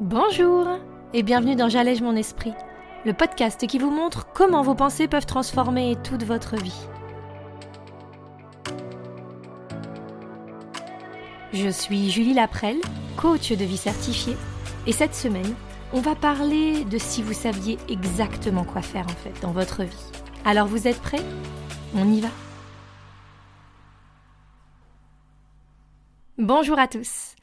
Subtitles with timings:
[0.00, 0.66] Bonjour
[1.12, 2.54] et bienvenue dans J'allège mon esprit,
[3.04, 6.86] le podcast qui vous montre comment vos pensées peuvent transformer toute votre vie.
[11.52, 12.80] Je suis Julie Laprelle,
[13.18, 14.38] coach de vie certifiée,
[14.86, 15.54] et cette semaine,
[15.92, 20.10] on va parler de si vous saviez exactement quoi faire en fait dans votre vie.
[20.46, 21.22] Alors vous êtes prêts?
[21.94, 22.28] On y va?
[26.42, 27.34] Bonjour à tous.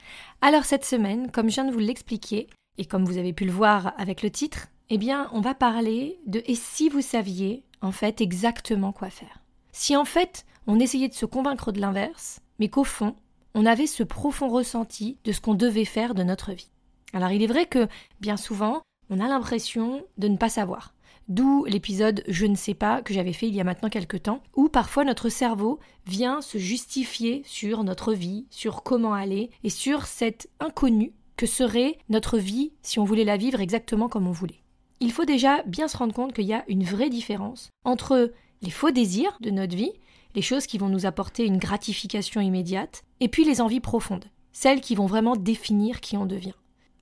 [0.42, 2.48] Alors cette semaine, comme je viens de vous l'expliquer,
[2.80, 6.20] et comme vous avez pu le voir avec le titre, eh bien on va parler
[6.26, 9.44] de et si vous saviez en fait exactement quoi faire?
[9.72, 13.16] Si en fait on essayait de se convaincre de l'inverse, mais qu'au fond
[13.54, 16.72] on avait ce profond ressenti de ce qu'on devait faire de notre vie.
[17.14, 17.88] Alors il est vrai que
[18.20, 20.96] bien souvent on a l'impression de ne pas savoir.
[21.28, 24.42] D'où l'épisode Je ne sais pas que j'avais fait il y a maintenant quelques temps,
[24.56, 30.06] où parfois notre cerveau vient se justifier sur notre vie, sur comment aller, et sur
[30.06, 34.64] cet inconnu que serait notre vie si on voulait la vivre exactement comme on voulait.
[35.02, 38.72] Il faut déjà bien se rendre compte qu'il y a une vraie différence entre les
[38.72, 39.92] faux désirs de notre vie,
[40.34, 44.82] les choses qui vont nous apporter une gratification immédiate, et puis les envies profondes, celles
[44.82, 46.56] qui vont vraiment définir qui on devient.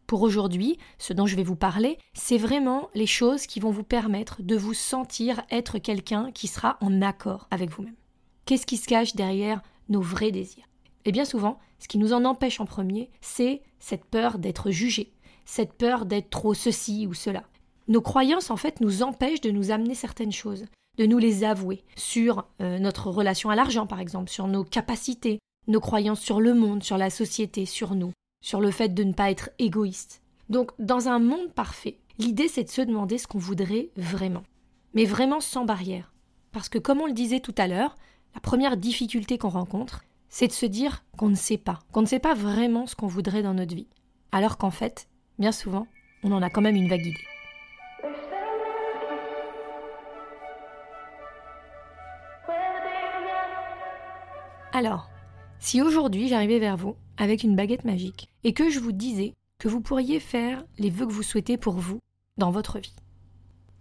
[0.08, 3.84] Pour aujourd'hui, ce dont je vais vous parler, c'est vraiment les choses qui vont vous
[3.84, 7.96] permettre de vous sentir être quelqu'un qui sera en accord avec vous-même.
[8.46, 10.70] Qu'est-ce qui se cache derrière nos vrais désirs?
[11.06, 15.12] Et bien souvent, ce qui nous en empêche en premier, c'est cette peur d'être jugé,
[15.46, 17.44] cette peur d'être trop ceci ou cela.
[17.88, 20.66] Nos croyances, en fait, nous empêchent de nous amener certaines choses,
[20.98, 25.40] de nous les avouer, sur euh, notre relation à l'argent, par exemple, sur nos capacités,
[25.68, 28.12] nos croyances sur le monde, sur la société, sur nous,
[28.46, 30.22] sur le fait de ne pas être égoïste.
[30.50, 34.44] Donc, dans un monde parfait, l'idée c'est de se demander ce qu'on voudrait vraiment.
[34.94, 36.14] Mais vraiment sans barrière.
[36.52, 37.96] Parce que, comme on le disait tout à l'heure,
[38.36, 42.06] la première difficulté qu'on rencontre, c'est de se dire qu'on ne sait pas, qu'on ne
[42.06, 43.88] sait pas vraiment ce qu'on voudrait dans notre vie.
[44.32, 45.08] Alors qu'en fait,
[45.40, 45.88] bien souvent,
[46.22, 47.18] on en a quand même une vague idée.
[54.72, 55.10] Alors,
[55.58, 59.68] si aujourd'hui j'arrivais vers vous avec une baguette magique et que je vous disais que
[59.68, 62.00] vous pourriez faire les vœux que vous souhaitez pour vous
[62.38, 62.96] dans votre vie.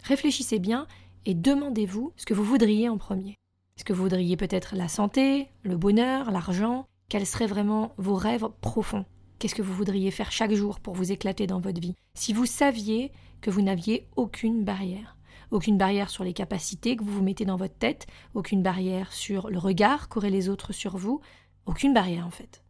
[0.04, 0.86] Réfléchissez bien
[1.26, 3.36] et demandez-vous ce que vous voudriez en premier.
[3.76, 6.86] Est-ce que vous voudriez peut-être la santé, le bonheur, l'argent?
[7.08, 9.04] Quels seraient vraiment vos rêves profonds?
[9.38, 11.96] Qu'est-ce que vous voudriez faire chaque jour pour vous éclater dans votre vie?
[12.14, 15.16] Si vous saviez que vous n'aviez aucune barrière,
[15.50, 19.50] aucune barrière sur les capacités que vous vous mettez dans votre tête, aucune barrière sur
[19.50, 21.20] le regard qu'auraient les autres sur vous,
[21.66, 22.63] aucune barrière en fait.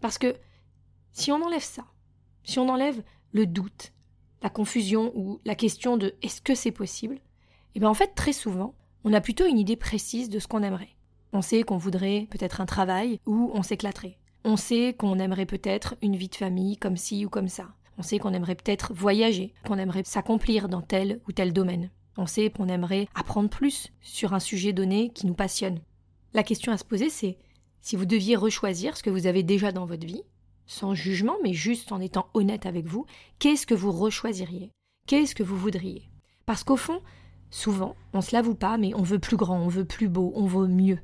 [0.00, 0.34] Parce que
[1.12, 1.84] si on enlève ça,
[2.44, 3.02] si on enlève
[3.32, 3.92] le doute,
[4.42, 7.20] la confusion ou la question de est-ce que c'est possible, et
[7.76, 8.74] eh bien en fait très souvent,
[9.04, 10.96] on a plutôt une idée précise de ce qu'on aimerait.
[11.32, 14.18] On sait qu'on voudrait peut-être un travail où on s'éclaterait.
[14.44, 17.68] On sait qu'on aimerait peut-être une vie de famille comme ci ou comme ça.
[17.98, 21.90] On sait qu'on aimerait peut-être voyager, qu'on aimerait s'accomplir dans tel ou tel domaine.
[22.16, 25.80] On sait qu'on aimerait apprendre plus sur un sujet donné qui nous passionne.
[26.32, 27.38] La question à se poser, c'est
[27.80, 30.22] si vous deviez rechoisir ce que vous avez déjà dans votre vie,
[30.66, 33.06] sans jugement, mais juste en étant honnête avec vous,
[33.38, 34.70] qu'est-ce que vous rechoisiriez?
[35.06, 36.08] Qu'est-ce que vous voudriez?
[36.46, 37.00] Parce qu'au fond,
[37.50, 40.46] souvent, on se l'avoue pas, mais on veut plus grand, on veut plus beau, on
[40.46, 40.98] veut mieux.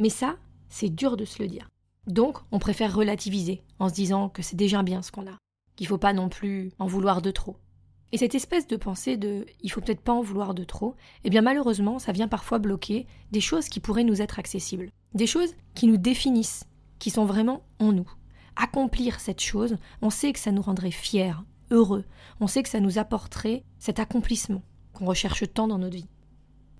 [0.00, 0.36] Mais ça,
[0.68, 1.68] c'est dur de se le dire.
[2.06, 5.38] Donc, on préfère relativiser en se disant que c'est déjà bien ce qu'on a,
[5.76, 7.56] qu'il faut pas non plus en vouloir de trop.
[8.12, 11.30] Et cette espèce de pensée de il faut peut-être pas en vouloir de trop, eh
[11.30, 15.54] bien malheureusement, ça vient parfois bloquer des choses qui pourraient nous être accessibles, des choses
[15.74, 16.64] qui nous définissent,
[16.98, 18.10] qui sont vraiment en nous.
[18.54, 21.32] Accomplir cette chose, on sait que ça nous rendrait fiers,
[21.70, 22.04] heureux,
[22.40, 24.62] on sait que ça nous apporterait cet accomplissement
[24.92, 26.08] qu'on recherche tant dans notre vie.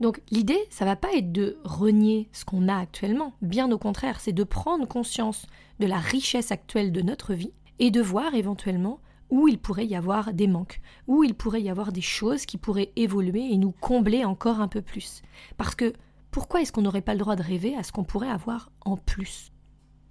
[0.00, 4.20] Donc l'idée, ça va pas être de renier ce qu'on a actuellement, bien au contraire,
[4.20, 5.46] c'est de prendre conscience
[5.80, 9.00] de la richesse actuelle de notre vie et de voir éventuellement
[9.32, 12.58] où il pourrait y avoir des manques, où il pourrait y avoir des choses qui
[12.58, 15.22] pourraient évoluer et nous combler encore un peu plus.
[15.56, 15.94] Parce que
[16.30, 18.98] pourquoi est-ce qu'on n'aurait pas le droit de rêver à ce qu'on pourrait avoir en
[18.98, 19.50] plus?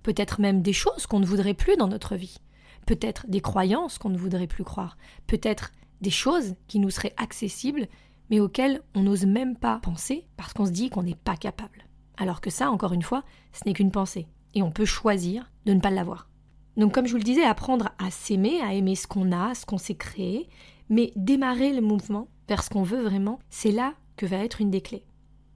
[0.02, 2.40] Peut-être même des choses qu'on ne voudrait plus dans notre vie,
[2.88, 4.98] peut-être des croyances qu'on ne voudrait plus croire,
[5.28, 7.88] peut-être des choses qui nous seraient accessibles
[8.32, 11.86] mais auxquelles on n'ose même pas penser parce qu'on se dit qu'on n'est pas capable.
[12.18, 13.24] Alors que ça, encore une fois,
[13.54, 16.31] ce n'est qu'une pensée, et on peut choisir de ne pas l'avoir.
[16.78, 19.66] Donc comme je vous le disais, apprendre à s'aimer, à aimer ce qu'on a, ce
[19.66, 20.50] qu'on s'est créé,
[20.90, 24.72] mais démarrer le mouvement vers ce qu'on veut vraiment, c'est là que va être une
[24.72, 25.06] des clés.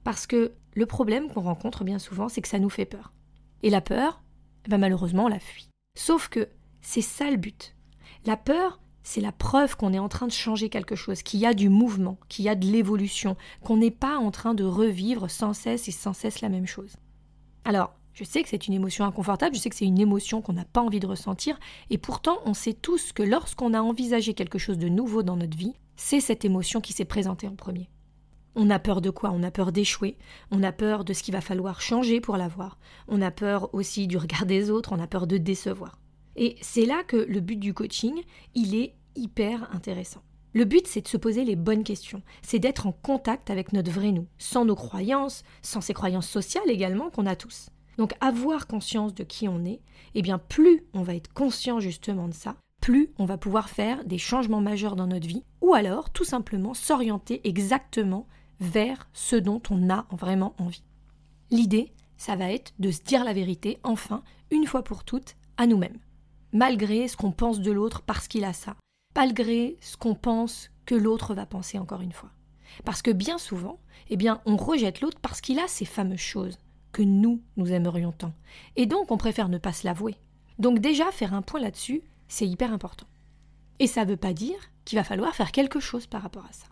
[0.03, 3.13] Parce que le problème qu'on rencontre bien souvent, c'est que ça nous fait peur.
[3.63, 4.21] Et la peur,
[4.65, 5.69] eh ben malheureusement, on la fuit.
[5.97, 6.50] Sauf que
[6.81, 7.75] c'est ça le but.
[8.25, 11.45] La peur, c'est la preuve qu'on est en train de changer quelque chose, qu'il y
[11.45, 15.29] a du mouvement, qu'il y a de l'évolution, qu'on n'est pas en train de revivre
[15.29, 16.95] sans cesse et sans cesse la même chose.
[17.63, 20.53] Alors, Je sais que c'est une émotion inconfortable, je sais que c'est une émotion qu'on
[20.53, 21.59] n'a pas envie de ressentir,
[21.89, 25.57] et pourtant on sait tous que lorsqu'on a envisagé quelque chose de nouveau dans notre
[25.57, 27.89] vie, c'est cette émotion qui s'est présentée en premier.
[28.56, 29.31] On a peur de quoi?
[29.31, 30.17] On a peur d'échouer,
[30.50, 32.79] on a peur de ce qu'il va falloir changer pour l'avoir,
[33.09, 36.00] on a peur aussi du regard des autres, on a peur de décevoir.
[36.38, 38.21] Et c'est là que le but du coaching,
[38.53, 40.21] il est hyper intéressant.
[40.53, 43.91] Le but, c'est de se poser les bonnes questions, c'est d'être en contact avec notre
[43.91, 47.71] vrai nous, sans nos croyances, sans ces croyances sociales également qu'on a tous.
[47.97, 49.81] Donc avoir conscience de qui on est,
[50.13, 54.03] eh bien plus on va être conscient justement de ça, plus on va pouvoir faire
[54.06, 58.27] des changements majeurs dans notre vie, ou alors tout simplement s'orienter exactement
[58.59, 60.83] vers ce dont on a vraiment envie.
[61.51, 65.68] L'idée, ça va être de se dire la vérité, enfin, une fois pour toutes, à
[65.68, 65.98] nous-mêmes.
[66.53, 68.75] Malgré ce qu'on pense de l'autre parce qu'il a ça,
[69.15, 72.30] malgré ce qu'on pense que l'autre va penser encore une fois.
[72.83, 76.57] Parce que bien souvent, eh bien, on rejette l'autre parce qu'il a ces fameuses choses
[76.95, 78.31] que nous, nous aimerions tant.
[78.77, 80.15] Et donc, on préfère ne pas se l'avouer.
[80.59, 83.06] Donc déjà, faire un point là-dessus, c'est hyper important.
[83.80, 84.56] Et ça ne veut pas dire
[84.86, 86.68] qu'il va falloir faire quelque chose par rapport à ça.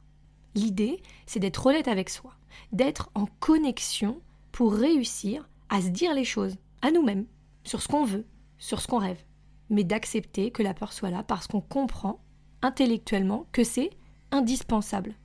[0.55, 2.31] L'idée, c'est d'être honnête avec soi,
[2.71, 4.21] d'être en connexion
[4.53, 7.25] pour réussir à se dire les choses, à nous-mêmes,
[7.65, 8.25] sur ce qu'on veut,
[8.57, 9.21] sur ce qu'on rêve,
[9.69, 12.21] mais d'accepter que la peur soit là parce qu'on comprend
[12.61, 13.89] intellectuellement que c'est
[14.31, 15.15] indispensable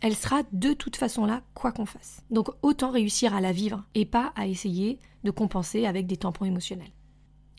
[0.00, 2.22] elle sera de toute façon là, quoi qu'on fasse.
[2.30, 6.46] Donc autant réussir à la vivre et pas à essayer de compenser avec des tampons
[6.46, 6.92] émotionnels.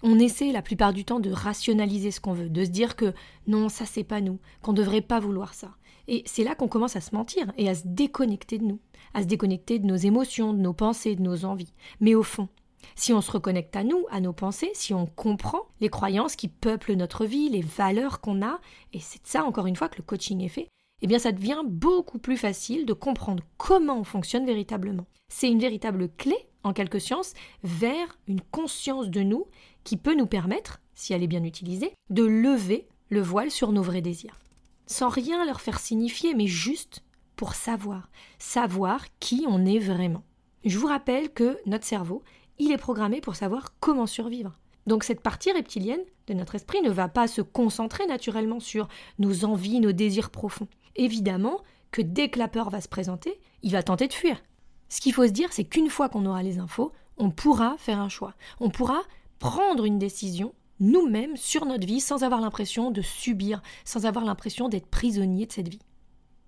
[0.04, 3.14] On essaie la plupart du temps de rationaliser ce qu'on veut, de se dire que
[3.46, 5.76] non, ça c'est pas nous, qu'on devrait pas vouloir ça.
[6.08, 8.80] Et c'est là qu'on commence à se mentir et à se déconnecter de nous,
[9.14, 11.74] à se déconnecter de nos émotions, de nos pensées, de nos envies.
[12.00, 12.50] Mais au fond,
[12.96, 16.48] si on se reconnecte à nous, à nos pensées, si on comprend les croyances qui
[16.48, 18.60] peuplent notre vie, les valeurs qu'on a,
[18.94, 20.68] et c'est de ça encore une fois que le coaching est fait,
[21.02, 25.06] eh bien ça devient beaucoup plus facile de comprendre comment on fonctionne véritablement.
[25.30, 27.34] C'est une véritable clé, en quelque science,
[27.64, 29.48] vers une conscience de nous
[29.84, 33.82] qui peut nous permettre, si elle est bien utilisée, de lever le voile sur nos
[33.82, 34.40] vrais désirs.
[34.86, 37.04] Sans rien leur faire signifier, mais juste
[37.36, 40.24] pour savoir, savoir qui on est vraiment.
[40.64, 42.24] Je vous rappelle que notre cerveau,
[42.60, 44.60] il est programmé pour savoir comment survivre.
[44.86, 48.88] Donc cette partie reptilienne de notre esprit ne va pas se concentrer naturellement sur
[49.18, 51.62] nos envies, nos désirs profonds évidemment
[51.92, 54.42] que dès que la peur va se présenter, il va tenter de fuir.
[54.90, 58.00] Ce qu'il faut se dire, c'est qu'une fois qu'on aura les infos, on pourra faire
[58.00, 58.34] un choix.
[58.60, 59.02] On pourra
[59.40, 64.68] prendre une décision nous-mêmes sur notre vie sans avoir l'impression de subir, sans avoir l'impression
[64.68, 65.82] d'être prisonnier de cette vie.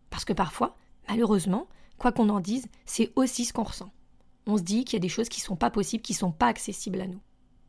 [0.09, 0.75] Parce que parfois,
[1.07, 1.67] malheureusement,
[1.97, 3.91] quoi qu'on en dise, c'est aussi ce qu'on ressent.
[4.45, 6.17] On se dit qu'il y a des choses qui ne sont pas possibles, qui ne
[6.17, 7.21] sont pas accessibles à nous.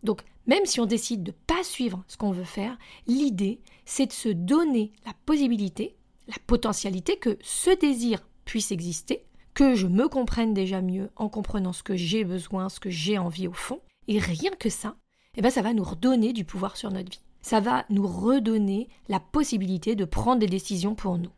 [0.03, 4.07] Donc, même si on décide de ne pas suivre ce qu'on veut faire, l'idée, c'est
[4.07, 5.97] de se donner la possibilité
[6.29, 9.25] la potentialité que ce désir puisse exister,
[9.55, 13.19] que je me comprenne déjà mieux en comprenant ce que j'ai besoin, ce que j'ai
[13.19, 14.97] envie au fond, et rien que ça,
[15.37, 17.23] eh ben ça va nous redonner du pouvoir sur notre vie.
[17.41, 21.31] Ça va nous redonner la possibilité de prendre des décisions pour nous.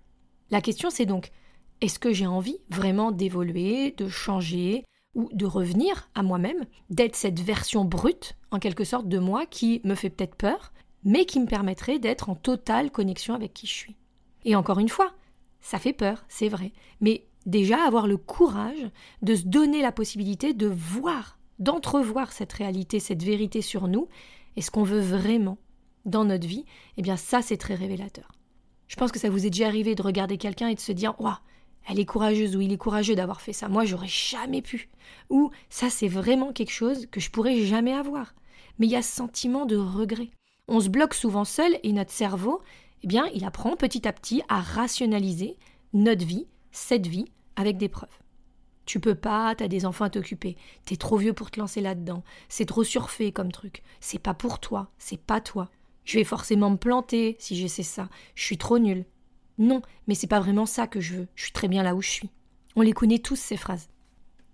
[0.50, 1.30] La question c'est donc
[1.80, 4.84] est-ce que j'ai envie vraiment d'évoluer, de changer
[5.14, 9.80] ou de revenir à moi-même, d'être cette version brute en quelque sorte de moi qui
[9.84, 10.72] me fait peut-être peur,
[11.04, 13.96] mais qui me permettrait d'être en totale connexion avec qui je suis?
[14.46, 15.12] Et encore une fois,
[15.60, 16.72] ça fait peur, c'est vrai.
[17.02, 18.90] Mais déjà avoir le courage
[19.20, 24.08] de se donner la possibilité de voir, d'entrevoir cette réalité, cette vérité sur nous,
[24.56, 25.58] et ce qu'on veut vraiment
[26.06, 26.64] dans notre vie,
[26.96, 28.32] eh bien ça c'est très révélateur.
[28.86, 31.20] Je pense que ça vous est déjà arrivé de regarder quelqu'un et de se dire
[31.20, 31.34] Waouh,
[31.88, 33.68] elle est courageuse ou il est courageux d'avoir fait ça.
[33.68, 34.88] Moi, j'aurais jamais pu.
[35.28, 38.34] Ou ça, c'est vraiment quelque chose que je pourrais jamais avoir.
[38.78, 40.30] Mais il y a ce sentiment de regret.
[40.68, 42.60] On se bloque souvent seul et notre cerveau,
[43.02, 45.56] eh bien, il apprend petit à petit à rationaliser
[45.92, 47.26] notre vie, cette vie,
[47.56, 48.08] avec des preuves.
[48.84, 52.22] Tu peux pas, t'as des enfants à t'occuper, t'es trop vieux pour te lancer là-dedans,
[52.48, 55.70] c'est trop surfait comme truc, c'est pas pour toi, c'est pas toi.
[56.04, 59.04] Je vais forcément me planter si j'essaie ça, je suis trop nul.
[59.58, 62.02] Non, mais c'est pas vraiment ça que je veux, je suis très bien là où
[62.02, 62.30] je suis.
[62.76, 63.88] On les connaît tous ces phrases.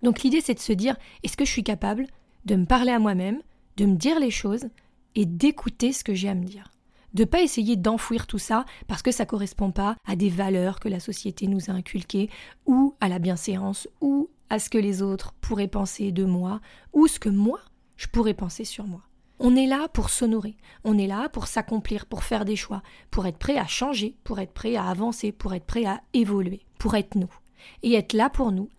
[0.01, 2.07] Donc l'idée c'est de se dire est-ce que je suis capable
[2.45, 3.39] de me parler à moi-même,
[3.77, 4.65] de me dire les choses
[5.13, 6.72] et d'écouter ce que j'ai à me dire?
[7.13, 10.89] De pas essayer d'enfouir tout ça parce que ça correspond pas à des valeurs que
[10.89, 12.29] la société nous a inculquées
[12.65, 17.07] ou à la bienséance ou à ce que les autres pourraient penser de moi ou
[17.07, 17.59] ce que moi
[17.95, 19.01] je pourrais penser sur moi.
[19.39, 23.25] On est là pour s'honorer, on est là pour s'accomplir, pour faire des choix, pour
[23.25, 26.95] être prêt à changer, pour être prêt à avancer, pour être prêt à évoluer, pour
[26.95, 27.33] être nous.
[27.81, 28.69] Et être là pour nous,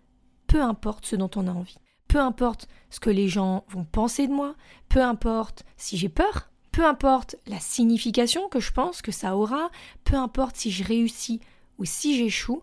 [0.47, 1.77] peu importe ce dont on a envie.
[2.07, 4.55] Peu importe ce que les gens vont penser de moi,
[4.89, 9.71] peu importe si j'ai peur, peu importe la signification que je pense que ça aura,
[10.03, 11.39] peu importe si je réussis
[11.77, 12.61] ou si j'échoue,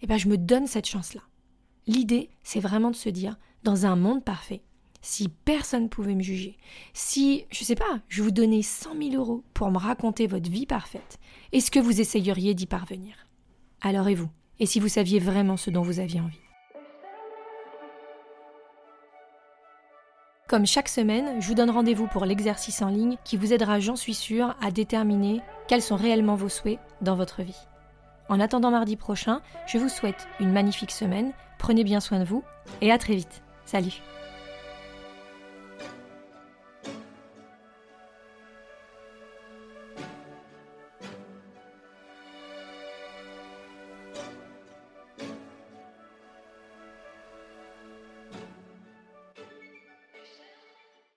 [0.00, 1.20] eh ben je me donne cette chance-là.
[1.86, 4.62] L'idée, c'est vraiment de se dire, dans un monde parfait,
[5.00, 6.56] si personne pouvait me juger,
[6.92, 10.66] si, je sais pas, je vous donnais 100 000 euros pour me raconter votre vie
[10.66, 11.20] parfaite,
[11.52, 13.28] est-ce que vous essayeriez d'y parvenir?
[13.80, 14.30] Alors et vous?
[14.58, 16.51] Et si vous saviez vraiment ce dont vous aviez envie?
[20.52, 23.96] Comme chaque semaine, je vous donne rendez-vous pour l'exercice en ligne qui vous aidera, j'en
[23.96, 27.56] suis sûre, à déterminer quels sont réellement vos souhaits dans votre vie.
[28.28, 32.44] En attendant mardi prochain, je vous souhaite une magnifique semaine, prenez bien soin de vous
[32.82, 33.42] et à très vite.
[33.64, 34.02] Salut